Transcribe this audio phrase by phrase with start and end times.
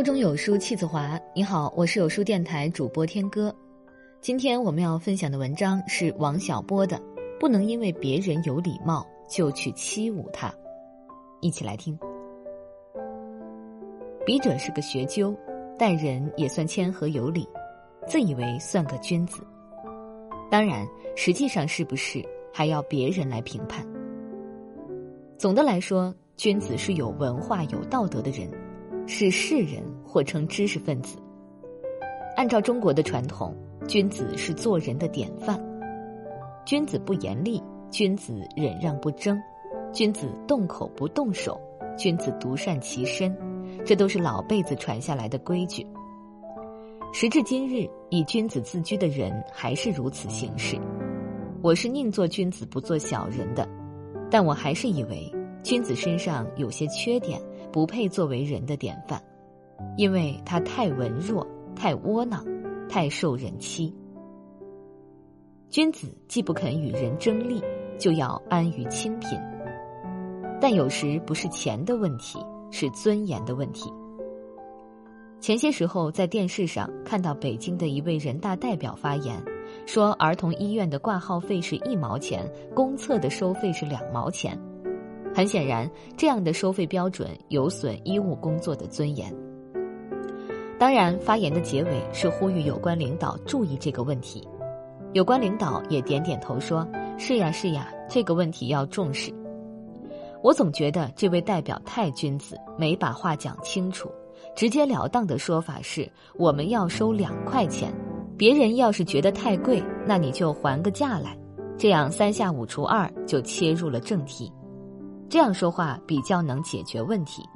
[0.00, 1.20] 腹中有书气自华。
[1.34, 3.54] 你好，我是有书电台主播天歌。
[4.22, 6.96] 今天我们要分享的文章是王小波的
[7.38, 10.48] 《不能因为别人有礼貌就去欺侮他》，
[11.42, 11.98] 一起来听。
[14.24, 15.36] 笔者是个学究，
[15.78, 17.46] 待人也算谦和有礼，
[18.06, 19.46] 自以为算个君子。
[20.50, 23.86] 当然，实际上是不是还要别人来评判。
[25.36, 28.50] 总的来说，君子是有文化、有道德的人。
[29.06, 31.18] 是士人或称知识分子。
[32.36, 33.54] 按照中国的传统，
[33.86, 35.60] 君子是做人的典范。
[36.64, 39.40] 君子不言厉，君子忍让不争，
[39.92, 41.60] 君子动口不动手，
[41.98, 43.36] 君子独善其身，
[43.84, 45.86] 这都是老辈子传下来的规矩。
[47.12, 50.78] 时至今日，以君子自居的人还是如此行事。
[51.60, 53.68] 我是宁做君子不做小人的，
[54.30, 55.30] 但我还是以为
[55.62, 57.40] 君子身上有些缺点。
[57.72, 59.22] 不配作为人的典范，
[59.96, 62.44] 因为他太文弱、太窝囊、
[62.88, 63.94] 太受人欺。
[65.68, 67.62] 君子既不肯与人争利，
[67.96, 69.38] 就要安于清贫。
[70.60, 72.38] 但有时不是钱的问题，
[72.70, 73.90] 是尊严的问题。
[75.40, 79.42] 前些时候在电视上看到北京的一位人大代表发言，
[79.86, 84.60] 说儿童医院的挂号费是一毛钱，公厕的收费是两毛钱。
[85.34, 89.32] 很显然，这样的收费标准有损医务工作的尊严。
[90.78, 94.46] 当然，发言的结尾是呼吁有关领导注意这个问题。
[95.12, 96.86] 有关领导也点点头说
[97.18, 99.32] ：“是呀，是呀，这个问题要重视。”
[100.42, 104.10] 我总觉得这位代表太君子，没把话讲清楚。
[104.56, 107.92] 直截了当的说法是：我们要收两块钱，
[108.38, 111.36] 别人要是觉得太贵，那你就还个价来。
[111.76, 114.50] 这样三下五除二就切入了正题。
[115.30, 117.48] 这样说话比较能解决问题。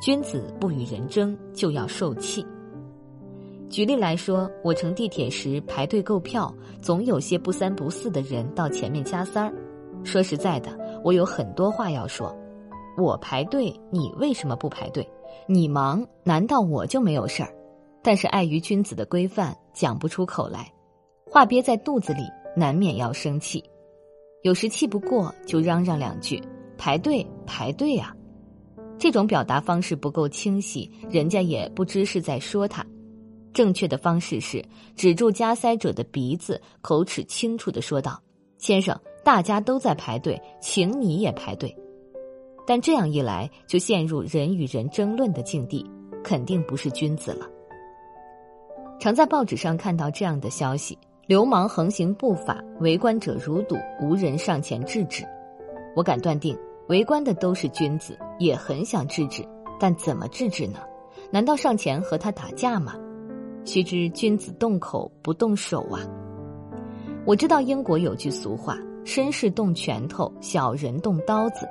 [0.00, 2.46] 君子不与人争，就要受气。
[3.68, 9.52] 举例来说，我乘地铁时排队购票，总有些不三不四的人到前面加塞儿。
[10.04, 10.70] 说实在的，
[11.04, 12.32] 我有很多话要说。
[12.96, 15.04] 我排队，你为什么不排队？
[15.48, 17.52] 你忙，难道我就没有事儿？
[18.02, 20.72] 但是碍于君子的规范，讲不出口来，
[21.26, 22.22] 话憋在肚子里，
[22.56, 23.64] 难免要生气。
[24.42, 26.40] 有时气不过，就嚷嚷两句。
[26.80, 28.16] 排队排队啊，
[28.98, 32.82] 这种表达方式不够清晰，人家也不知是在说他。
[33.52, 34.64] 正确的方式是
[34.96, 38.18] 止住加塞者的鼻子，口齿清楚的说道
[38.56, 41.76] ：“先生，大家都在排队，请你也排队。”
[42.66, 45.84] 但这样一来，就陷入人与人争论的境地，
[46.24, 47.46] 肯定不是君子了。
[48.98, 55.22] 常在报纸上看到这样的消息：流氓横行不法，围观者如堵，无人上前制止。
[55.96, 56.56] 我敢断定。
[56.90, 59.46] 围观的都是君子，也很想制止，
[59.78, 60.80] 但怎么制止呢？
[61.30, 62.96] 难道上前和他打架吗？
[63.64, 66.02] 须知君子动口不动手啊！
[67.24, 71.64] 我知道英国有句俗话：“绅士动拳头，小人动刀子。”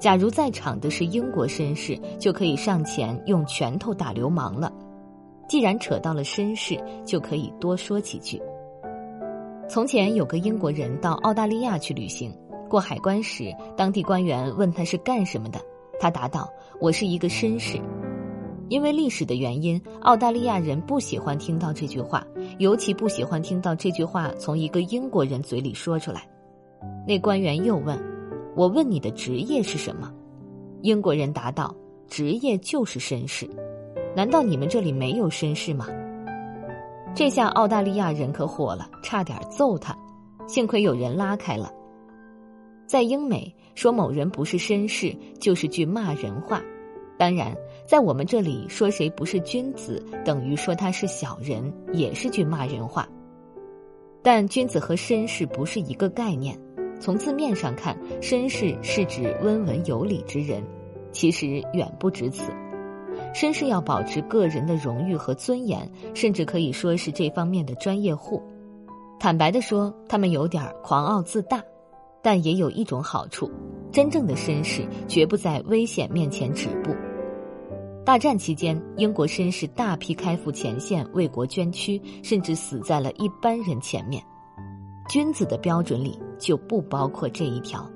[0.00, 4.72] 假如在场的是英国绅士，就可以上前用拳头打流氓了。
[5.48, 8.42] 既然扯到了绅士，就可以多说几句。
[9.68, 12.36] 从前有个英国人到澳大利亚去旅行。
[12.68, 15.58] 过海关时，当地官员问他是干什么的，
[15.98, 16.48] 他答道
[16.80, 17.80] ：“我是一个绅士。”
[18.68, 22.22] 因为历史的原因，澳大利亚人不喜欢听到这句话，
[22.58, 26.28] 尤其不喜欢听到这句话从一个英国人嘴里说出来。
[27.06, 27.98] 那官员又问
[28.54, 30.12] ：“我问你的职业是什么？”
[30.82, 31.74] 英国人答道
[32.06, 33.48] ：“职业就是绅士。”
[34.14, 35.86] 难道你们这里没有绅士吗？
[37.14, 39.96] 这下澳大利亚人可火了，差点揍他，
[40.46, 41.72] 幸亏有人拉开了。
[42.88, 46.62] 在英美说某人不是绅士，就是句骂人话。
[47.18, 47.54] 当然，
[47.84, 53.06] 在我们这里说谁不是君子，等于说他是小人，也是句骂人话。
[54.22, 56.58] 但君子和绅士不是一个概念。
[56.98, 60.64] 从字面上看，绅士是指温文有礼之人，
[61.12, 62.50] 其实远不止此。
[63.34, 68.42] 绅士要保持个人的荣誉和尊严，甚至可以说是这方面的专业户。
[69.20, 71.62] 坦白的说，他们有点狂傲自大。
[72.22, 73.50] 但也有一种好处，
[73.92, 76.94] 真正的绅士绝不在危险面前止步。
[78.04, 84.22] 大战期间，英国绅士大批开赴前线为国捐躯，甚至死在了一般人前面。
[85.10, 87.88] 君子的标准里就不包括这一条。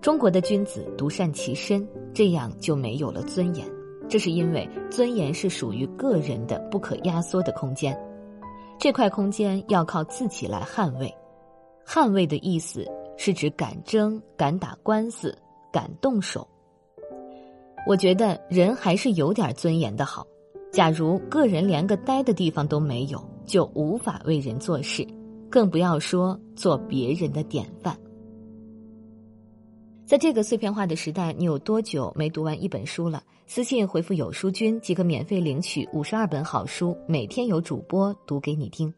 [0.00, 3.66] 中国的君子独善其身，这样就没有了尊严。
[4.08, 7.98] 这是因为尊严是属于个人的不可压缩的空间，
[8.78, 11.12] 这块空间要靠自己来捍卫。
[11.86, 12.84] 捍卫的意思
[13.16, 15.36] 是指敢争、敢打官司、
[15.72, 16.46] 敢动手。
[17.86, 20.26] 我觉得人还是有点尊严的好。
[20.72, 25.06] 假如个人连个待的地方都没有，就无法为人做事，
[25.48, 27.96] 更不要说做别人的典范。
[30.04, 33.22] 在这个碎片化的时代，你有多久没读完一本书了？
[33.46, 38.92] 私信回复“有书君”即可免费领取五十二本好书，每天有主播读给你听。